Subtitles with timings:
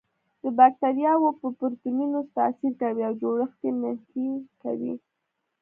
[0.43, 4.29] د باکتریاوو په پروتینونو تاثیر کوي او جوړښت یې نهي
[4.61, 4.93] کوي.